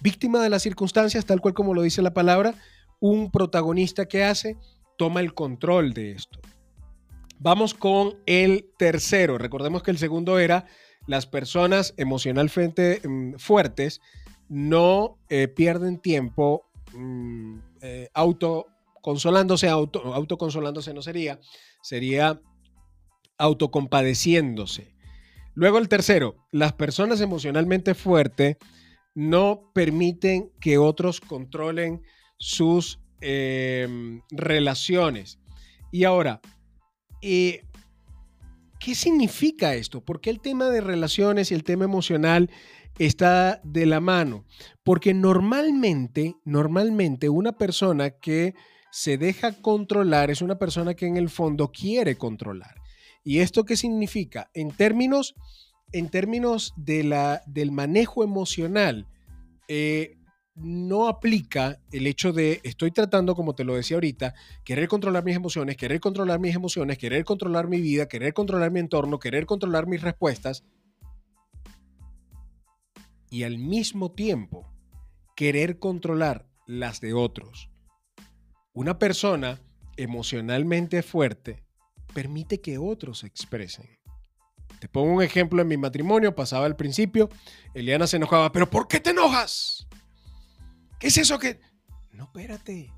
víctima 0.01 0.43
de 0.43 0.49
las 0.49 0.63
circunstancias, 0.63 1.27
tal 1.27 1.43
cual 1.43 1.53
como 1.53 1.75
lo 1.75 1.83
dice 1.83 2.01
la 2.01 2.15
palabra, 2.15 2.55
un 2.99 3.31
protagonista 3.31 4.07
que 4.07 4.25
hace, 4.25 4.57
toma 4.97 5.21
el 5.21 5.35
control 5.35 5.93
de 5.93 6.13
esto. 6.13 6.41
Vamos 7.39 7.75
con 7.75 8.15
el 8.25 8.71
tercero. 8.79 9.37
Recordemos 9.37 9.83
que 9.83 9.91
el 9.91 9.99
segundo 9.99 10.39
era 10.39 10.65
las 11.07 11.27
personas 11.27 11.93
emocionalmente 11.99 13.07
mm, 13.07 13.35
fuertes 13.35 14.01
no 14.49 15.19
eh, 15.29 15.47
pierden 15.47 15.99
tiempo 15.99 16.65
mm, 16.95 17.59
eh, 17.83 18.09
autoconsolándose, 18.15 19.69
auto, 19.69 20.15
autoconsolándose 20.15 20.95
no 20.95 21.03
sería, 21.03 21.39
sería 21.83 22.41
autocompadeciéndose. 23.37 24.96
Luego 25.57 25.79
el 25.79 25.89
tercero, 25.89 26.37
las 26.53 26.75
personas 26.75 27.23
emocionalmente 27.23 27.95
fuertes 27.95 28.59
no 29.15 29.73
permiten 29.75 30.53
que 30.61 30.77
otros 30.77 31.19
controlen 31.19 32.03
sus 32.37 33.01
em, 33.23 34.21
relaciones. 34.31 35.39
Y 35.91 36.05
ahora, 36.05 36.43
eh, 37.23 37.63
¿qué 38.79 38.95
significa 38.95 39.75
esto? 39.75 40.05
¿Por 40.05 40.21
qué 40.21 40.29
el 40.29 40.41
tema 40.41 40.69
de 40.69 40.83
relaciones 40.83 41.51
y 41.51 41.55
el 41.55 41.65
tema 41.65 41.87
emocional 41.87 42.51
está 42.99 43.63
de 43.65 43.87
la 43.87 44.01
mano? 44.01 44.45
Porque 44.85 45.15
normalmente, 45.15 46.35
normalmente 46.45 47.31
una 47.31 47.53
persona 47.53 48.11
que 48.11 48.55
se 48.93 49.17
deja 49.17 49.53
controlar 49.63 50.31
es 50.31 50.43
una 50.43 50.59
persona 50.59 50.93
que 50.93 51.07
en 51.07 51.17
el 51.17 51.31
fondo 51.31 51.73
quiere 51.73 52.19
controlar. 52.19 52.75
¿Y 53.27 53.41
esto 53.41 53.65
qué 53.65 53.77
significa? 53.77 54.53
En 54.55 54.71
términos, 54.71 55.35
en 55.91 56.11
términos 56.11 56.73
de 56.77 57.03
la, 57.03 57.43
del 57.47 57.73
manejo 57.73 58.23
emocional, 58.23 59.09
eh, 59.67 60.17
no 60.55 61.09
aplica 61.09 61.81
el 61.91 62.07
hecho 62.07 62.33
de, 62.33 62.61
estoy 62.63 62.93
tratando, 62.93 63.35
como 63.35 63.57
te 63.57 63.65
lo 63.65 63.75
decía 63.75 63.97
ahorita, 63.97 64.33
querer 64.65 64.87
controlar 64.87 65.25
mis 65.25 65.35
emociones, 65.35 65.77
querer 65.77 65.99
controlar 65.99 66.39
mis 66.39 66.55
emociones, 66.55 66.99
querer 66.99 67.25
controlar 67.25 67.67
mi 67.67 67.81
vida, 67.81 68.07
querer 68.07 68.33
controlar 68.33 68.71
mi 68.71 68.79
entorno, 68.79 69.19
querer 69.19 69.45
controlar 69.45 69.89
mis 69.89 70.03
respuestas 70.03 70.63
y 73.29 73.43
al 73.43 73.59
mismo 73.59 74.13
tiempo 74.13 74.73
querer 75.35 75.81
controlar 75.81 76.47
las 76.65 77.01
de 77.01 77.13
otros. 77.13 77.71
Una 78.73 79.01
persona 79.01 79.61
emocionalmente 79.97 81.03
fuerte 81.03 81.66
permite 82.17 82.63
que 82.63 82.79
otros 82.79 83.19
se 83.19 83.27
expresen. 83.27 83.91
Te 84.81 84.89
pongo 84.89 85.13
un 85.13 85.23
ejemplo 85.23 85.61
en 85.61 85.69
mi 85.69 85.77
matrimonio, 85.77 86.35
pasaba 86.35 86.65
al 86.65 86.75
principio, 86.75 87.29
Eliana 87.75 88.07
se 88.07 88.17
enojaba, 88.17 88.53
pero 88.53 88.71
¿por 88.71 88.89
qué 88.89 89.01
te 89.01 89.11
enojas? 89.11 89.87
¿Qué 90.99 91.09
es 91.09 91.19
eso 91.19 91.39
que... 91.39 91.61
No, 92.13 92.25
espérate. 92.25 92.91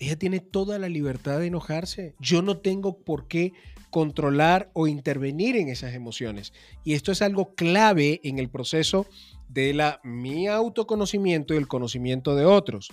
ella 0.00 0.18
tiene 0.18 0.40
toda 0.40 0.80
la 0.80 0.88
libertad 0.88 1.38
de 1.38 1.46
enojarse. 1.46 2.16
Yo 2.18 2.42
no 2.42 2.58
tengo 2.58 2.98
por 3.04 3.28
qué 3.28 3.52
controlar 3.88 4.68
o 4.72 4.88
intervenir 4.88 5.54
en 5.54 5.68
esas 5.68 5.94
emociones. 5.94 6.52
Y 6.82 6.94
esto 6.94 7.12
es 7.12 7.22
algo 7.22 7.54
clave 7.54 8.20
en 8.24 8.40
el 8.40 8.50
proceso 8.50 9.06
de 9.48 9.74
la, 9.74 10.00
mi 10.02 10.48
autoconocimiento 10.48 11.54
y 11.54 11.58
el 11.58 11.68
conocimiento 11.68 12.34
de 12.34 12.46
otros. 12.46 12.88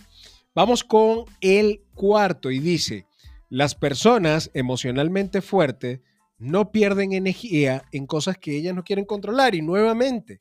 Vamos 0.53 0.83
con 0.83 1.25
el 1.41 1.81
cuarto 1.95 2.51
y 2.51 2.59
dice, 2.59 3.07
las 3.55 3.73
personas 3.73 4.51
emocionalmente 4.53 5.41
fuertes 5.41 6.01
no 6.37 6.73
pierden 6.73 7.13
energía 7.13 7.83
en 7.93 8.05
cosas 8.05 8.37
que 8.37 8.57
ellas 8.57 8.75
no 8.75 8.83
quieren 8.83 9.05
controlar. 9.05 9.55
Y 9.55 9.61
nuevamente, 9.61 10.39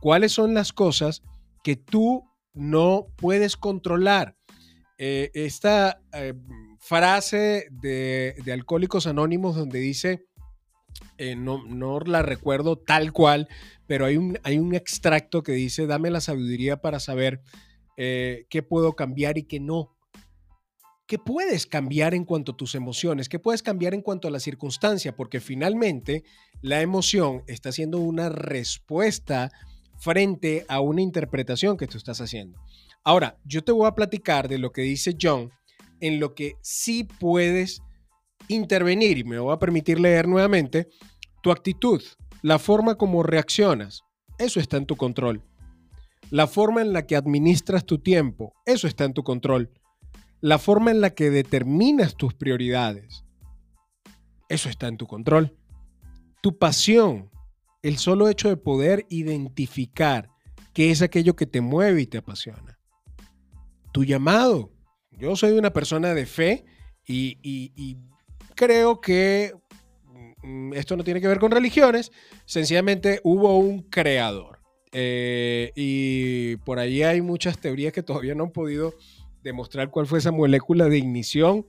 ¿cuáles 0.00 0.32
son 0.32 0.52
las 0.52 0.72
cosas 0.72 1.22
que 1.62 1.76
tú 1.76 2.28
no 2.52 3.06
puedes 3.14 3.56
controlar? 3.56 4.36
Eh, 4.98 5.30
esta 5.34 6.02
eh, 6.12 6.34
frase 6.80 7.68
de, 7.70 8.34
Alcohólicos 8.52 9.06
Anónimos 9.06 9.54
donde 9.54 9.78
dice, 9.78 10.26
eh, 11.18 11.36
no, 11.36 11.64
no, 11.64 12.00
la 12.00 12.22
recuerdo 12.22 12.76
tal 12.76 13.12
cual, 13.12 13.46
pero 13.86 14.04
hay 14.04 14.16
un, 14.16 14.40
hay 14.42 14.58
un 14.58 14.74
extracto 14.74 15.44
que 15.44 15.52
dice, 15.52 15.86
dame 15.86 16.10
la 16.10 16.20
sabiduría 16.20 16.78
para 16.78 16.98
saber 16.98 17.40
qué 17.96 18.66
puedo 18.68 18.94
cambiar 18.94 19.38
y 19.38 19.44
qué 19.44 19.60
no. 19.60 19.94
¿Qué 21.12 21.18
puedes 21.18 21.66
cambiar 21.66 22.14
en 22.14 22.24
cuanto 22.24 22.52
a 22.52 22.56
tus 22.56 22.74
emociones? 22.74 23.28
¿Qué 23.28 23.38
puedes 23.38 23.62
cambiar 23.62 23.92
en 23.92 24.00
cuanto 24.00 24.28
a 24.28 24.30
la 24.30 24.40
circunstancia? 24.40 25.14
Porque 25.14 25.40
finalmente 25.40 26.24
la 26.62 26.80
emoción 26.80 27.42
está 27.48 27.70
siendo 27.70 27.98
una 27.98 28.30
respuesta 28.30 29.50
frente 29.98 30.64
a 30.70 30.80
una 30.80 31.02
interpretación 31.02 31.76
que 31.76 31.86
tú 31.86 31.98
estás 31.98 32.22
haciendo. 32.22 32.58
Ahora, 33.04 33.36
yo 33.44 33.62
te 33.62 33.72
voy 33.72 33.86
a 33.86 33.94
platicar 33.94 34.48
de 34.48 34.56
lo 34.56 34.72
que 34.72 34.80
dice 34.80 35.14
John 35.20 35.50
en 36.00 36.18
lo 36.18 36.34
que 36.34 36.54
sí 36.62 37.04
puedes 37.04 37.82
intervenir 38.48 39.18
y 39.18 39.24
me 39.24 39.38
voy 39.38 39.52
a 39.52 39.58
permitir 39.58 40.00
leer 40.00 40.26
nuevamente 40.26 40.88
tu 41.42 41.52
actitud, 41.52 42.02
la 42.40 42.58
forma 42.58 42.94
como 42.94 43.22
reaccionas, 43.22 44.00
eso 44.38 44.60
está 44.60 44.78
en 44.78 44.86
tu 44.86 44.96
control. 44.96 45.44
La 46.30 46.46
forma 46.46 46.80
en 46.80 46.94
la 46.94 47.06
que 47.06 47.16
administras 47.16 47.84
tu 47.84 47.98
tiempo, 47.98 48.54
eso 48.64 48.88
está 48.88 49.04
en 49.04 49.12
tu 49.12 49.22
control. 49.22 49.70
La 50.42 50.58
forma 50.58 50.90
en 50.90 51.00
la 51.00 51.14
que 51.14 51.30
determinas 51.30 52.16
tus 52.16 52.34
prioridades, 52.34 53.24
eso 54.50 54.68
está 54.68 54.88
en 54.88 54.98
tu 54.98 55.06
control. 55.06 55.56
Tu 56.42 56.58
pasión, 56.58 57.30
el 57.80 57.96
solo 57.96 58.28
hecho 58.28 58.50
de 58.50 58.58
poder 58.58 59.06
identificar 59.08 60.28
qué 60.74 60.90
es 60.90 61.00
aquello 61.00 61.36
que 61.36 61.46
te 61.46 61.62
mueve 61.62 62.02
y 62.02 62.06
te 62.06 62.18
apasiona 62.18 62.78
tu 63.92 64.04
llamado. 64.04 64.72
Yo 65.12 65.36
soy 65.36 65.52
una 65.52 65.72
persona 65.72 66.14
de 66.14 66.26
fe 66.26 66.64
y, 67.06 67.98
creo 68.54 69.00
que 69.00 69.54
mm, 70.42 70.72
esto 70.72 70.96
no 70.96 71.04
tiene 71.04 71.20
que 71.20 71.28
ver 71.28 71.38
con 71.38 71.50
religiones, 71.52 72.10
sencillamente 72.46 73.20
hubo 73.22 73.58
un 73.58 73.82
creador. 73.82 74.60
Eh, 74.94 75.72
y 75.74 76.56
por 76.56 76.78
ahí 76.78 77.02
hay 77.02 77.22
muchas 77.22 77.58
teorías 77.58 77.92
que 77.92 78.02
todavía 78.02 78.34
no 78.34 78.44
han 78.44 78.50
podido 78.50 78.94
demostrar 79.42 79.90
cuál 79.90 80.06
fue 80.06 80.18
esa 80.18 80.32
molécula 80.32 80.88
de 80.88 80.98
ignición, 80.98 81.66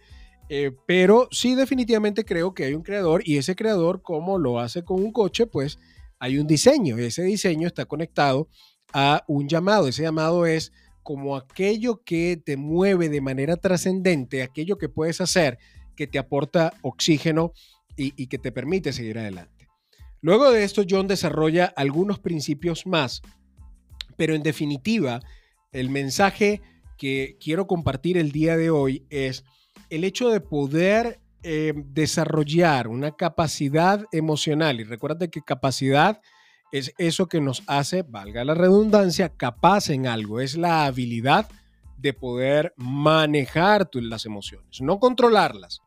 eh, 0.49 0.71
pero 0.85 1.27
sí 1.31 1.55
definitivamente 1.55 2.25
creo 2.25 2.53
que 2.53 2.65
hay 2.65 2.73
un 2.73 2.83
creador 2.83 3.21
y 3.25 3.37
ese 3.37 3.55
creador, 3.55 4.01
como 4.01 4.37
lo 4.37 4.59
hace 4.59 4.83
con 4.83 5.03
un 5.03 5.11
coche, 5.11 5.47
pues 5.47 5.79
hay 6.19 6.37
un 6.37 6.47
diseño. 6.47 6.97
Ese 6.97 7.23
diseño 7.23 7.67
está 7.67 7.85
conectado 7.85 8.47
a 8.93 9.23
un 9.27 9.47
llamado. 9.47 9.87
Ese 9.87 10.03
llamado 10.03 10.45
es 10.45 10.71
como 11.01 11.35
aquello 11.35 12.01
que 12.03 12.41
te 12.43 12.57
mueve 12.57 13.09
de 13.09 13.21
manera 13.21 13.57
trascendente, 13.57 14.41
aquello 14.41 14.77
que 14.77 14.89
puedes 14.89 15.21
hacer 15.21 15.59
que 15.95 16.07
te 16.07 16.17
aporta 16.17 16.73
oxígeno 16.81 17.53
y, 17.95 18.27
que 18.27 18.39
te 18.39 18.51
permite 18.51 18.91
seguir 18.93 19.19
adelante. 19.19 19.67
Luego 20.21 20.51
de 20.51 20.63
esto, 20.63 20.83
John 20.89 21.07
desarrolla 21.07 21.65
algunos 21.75 22.19
principios 22.19 22.87
más, 22.87 23.21
pero 24.17 24.33
en 24.33 24.41
definitiva, 24.41 25.19
el 25.71 25.89
mensaje 25.89 26.61
que 26.97 27.37
quiero 27.39 27.67
compartir 27.67 28.17
el 28.17 28.31
día 28.31 28.57
de 28.57 28.69
hoy 28.69 29.05
es 29.09 29.43
el 29.89 30.03
hecho 30.03 30.29
de 30.29 30.41
poder 30.41 31.19
eh, 31.43 31.73
desarrollar 31.75 32.87
una 32.87 33.15
capacidad 33.15 34.05
emocional. 34.11 34.79
Y 34.79 34.83
recuerda 34.85 35.27
que 35.27 35.41
capacidad 35.41 36.21
es 36.71 36.93
eso 36.97 37.27
que 37.27 37.41
nos 37.41 37.63
hace, 37.67 38.03
valga 38.03 38.45
la 38.45 38.53
redundancia, 38.53 39.29
capaz 39.29 39.89
en 39.89 40.07
algo. 40.07 40.39
Es 40.39 40.57
la 40.57 40.85
habilidad 40.85 41.49
de 41.97 42.13
poder 42.13 42.73
manejar 42.77 43.89
las 43.93 44.25
emociones, 44.25 44.81
no 44.81 44.99
controlarlas. 44.99 45.81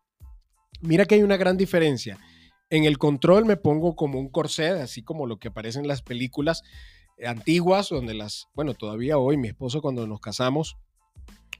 Mira 0.81 1.07
que 1.07 1.17
hay 1.17 1.23
una 1.23 1.37
gran 1.37 1.57
diferencia. 1.57 2.19
En 2.69 2.85
el 2.85 2.99
control 2.99 3.47
me 3.47 3.57
pongo 3.57 3.97
como 3.97 4.19
un 4.21 4.29
corset, 4.29 4.81
así 4.81 5.03
como 5.03 5.27
lo 5.27 5.39
que 5.39 5.49
aparece 5.49 5.79
en 5.79 5.89
las 5.89 6.03
películas 6.03 6.63
antiguas, 7.25 7.89
donde 7.89 8.15
las, 8.15 8.49
bueno, 8.55 8.75
todavía 8.75 9.19
hoy 9.19 9.37
mi 9.37 9.49
esposo 9.49 9.81
cuando 9.81 10.07
nos 10.07 10.21
casamos 10.21 10.77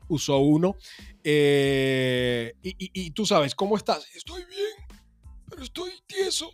usó 0.09 0.39
uno. 0.39 0.77
Eh, 1.25 2.55
y, 2.63 2.77
y 2.79 3.11
tú 3.11 3.27
sabes, 3.27 3.55
¿cómo 3.55 3.77
estás? 3.77 4.07
Estoy 4.15 4.45
bien, 4.45 5.01
pero 5.49 5.63
estoy 5.63 5.91
tieso. 6.07 6.51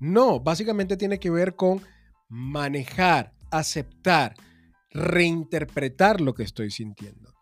No, 0.00 0.40
básicamente 0.40 0.96
tiene 0.96 1.18
que 1.18 1.30
ver 1.30 1.54
con 1.54 1.80
manejar, 2.28 3.32
aceptar, 3.50 4.34
reinterpretar 4.90 6.20
lo 6.20 6.34
que 6.34 6.42
estoy 6.42 6.70
sintiendo. 6.70 7.32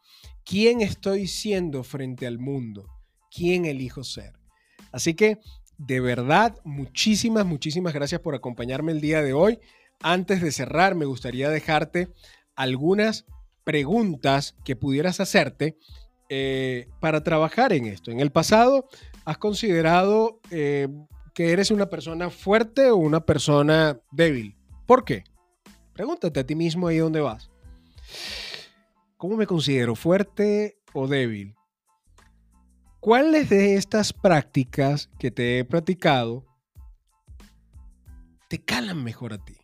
¿Quién 0.44 0.80
estoy 0.80 1.26
siendo 1.26 1.84
frente 1.84 2.26
al 2.26 2.38
mundo? 2.38 2.86
¿Quién 3.30 3.66
elijo 3.66 4.02
ser? 4.02 4.34
Así 4.92 5.14
que, 5.14 5.38
de 5.78 6.00
verdad, 6.00 6.56
muchísimas, 6.64 7.46
muchísimas 7.46 7.94
gracias 7.94 8.20
por 8.20 8.34
acompañarme 8.34 8.92
el 8.92 9.00
día 9.00 9.22
de 9.22 9.32
hoy. 9.32 9.60
Antes 10.02 10.40
de 10.42 10.50
cerrar, 10.50 10.94
me 10.94 11.04
gustaría 11.04 11.50
dejarte 11.50 12.12
algunas 12.56 13.26
preguntas 13.64 14.56
que 14.64 14.76
pudieras 14.76 15.20
hacerte 15.20 15.76
eh, 16.28 16.88
para 17.00 17.22
trabajar 17.22 17.72
en 17.72 17.86
esto. 17.86 18.10
En 18.10 18.20
el 18.20 18.30
pasado, 18.30 18.88
¿has 19.24 19.38
considerado 19.38 20.40
eh, 20.50 20.88
que 21.34 21.52
eres 21.52 21.70
una 21.70 21.86
persona 21.90 22.30
fuerte 22.30 22.90
o 22.90 22.96
una 22.96 23.26
persona 23.26 24.00
débil? 24.12 24.56
¿Por 24.86 25.04
qué? 25.04 25.24
Pregúntate 25.92 26.40
a 26.40 26.46
ti 26.46 26.54
mismo 26.54 26.86
ahí 26.86 26.98
dónde 26.98 27.20
vas. 27.20 27.50
¿Cómo 29.16 29.36
me 29.36 29.46
considero? 29.46 29.94
¿Fuerte 29.96 30.78
o 30.92 31.06
débil? 31.06 31.54
¿Cuáles 33.00 33.48
de 33.48 33.76
estas 33.76 34.12
prácticas 34.12 35.10
que 35.18 35.30
te 35.30 35.58
he 35.58 35.64
practicado 35.64 36.46
te 38.48 38.62
calan 38.62 39.02
mejor 39.02 39.32
a 39.32 39.44
ti? 39.44 39.56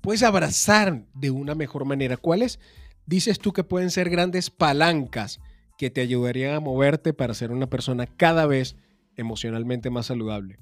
Puedes 0.00 0.22
abrazar 0.22 1.06
de 1.14 1.30
una 1.30 1.54
mejor 1.54 1.84
manera. 1.84 2.16
¿Cuáles 2.16 2.58
dices 3.08 3.38
tú 3.38 3.52
que 3.52 3.64
pueden 3.64 3.90
ser 3.90 4.10
grandes 4.10 4.50
palancas 4.50 5.40
que 5.76 5.90
te 5.90 6.00
ayudarían 6.00 6.54
a 6.54 6.60
moverte 6.60 7.12
para 7.12 7.34
ser 7.34 7.50
una 7.50 7.68
persona 7.68 8.06
cada 8.06 8.46
vez 8.46 8.76
emocionalmente 9.16 9.90
más 9.90 10.06
saludable? 10.06 10.58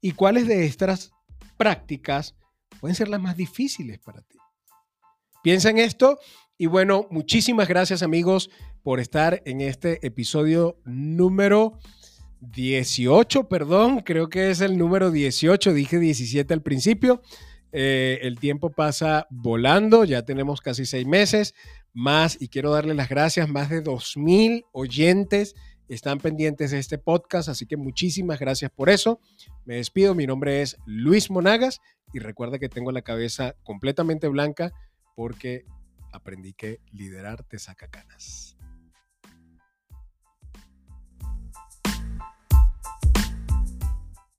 ¿Y 0.00 0.12
cuáles 0.12 0.46
de 0.46 0.66
estas 0.66 1.12
prácticas 1.56 2.34
pueden 2.80 2.94
ser 2.94 3.08
las 3.08 3.20
más 3.20 3.36
difíciles 3.36 3.98
para 3.98 4.22
ti. 4.22 4.38
Piensa 5.42 5.70
en 5.70 5.78
esto 5.78 6.18
y 6.58 6.66
bueno, 6.66 7.06
muchísimas 7.10 7.68
gracias 7.68 8.02
amigos 8.02 8.50
por 8.82 9.00
estar 9.00 9.42
en 9.44 9.60
este 9.60 10.04
episodio 10.06 10.80
número 10.84 11.78
18, 12.40 13.48
perdón, 13.48 14.00
creo 14.00 14.28
que 14.28 14.50
es 14.50 14.60
el 14.60 14.78
número 14.78 15.10
18, 15.10 15.72
dije 15.72 15.98
17 15.98 16.52
al 16.52 16.62
principio. 16.62 17.22
Eh, 17.72 18.20
el 18.22 18.38
tiempo 18.38 18.70
pasa 18.70 19.26
volando, 19.30 20.04
ya 20.04 20.22
tenemos 20.24 20.60
casi 20.60 20.86
seis 20.86 21.06
meses 21.06 21.54
más 21.96 22.36
y 22.38 22.48
quiero 22.48 22.72
darle 22.72 22.92
las 22.92 23.08
gracias, 23.08 23.48
más 23.48 23.70
de 23.70 23.82
2.000 23.82 24.66
oyentes 24.72 25.54
están 25.88 26.18
pendientes 26.18 26.72
de 26.72 26.78
este 26.78 26.98
podcast, 26.98 27.48
así 27.48 27.64
que 27.64 27.78
muchísimas 27.78 28.38
gracias 28.38 28.70
por 28.70 28.90
eso. 28.90 29.18
Me 29.64 29.76
despido, 29.76 30.14
mi 30.14 30.26
nombre 30.26 30.60
es 30.60 30.76
Luis 30.84 31.30
Monagas 31.30 31.80
y 32.12 32.18
recuerda 32.18 32.58
que 32.58 32.68
tengo 32.68 32.92
la 32.92 33.00
cabeza 33.00 33.54
completamente 33.62 34.28
blanca 34.28 34.72
porque 35.14 35.64
aprendí 36.12 36.52
que 36.52 36.80
liderar 36.92 37.44
te 37.44 37.58
saca 37.58 37.88
canas. 37.88 38.55